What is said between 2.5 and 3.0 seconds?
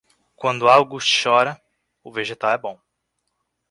é bom.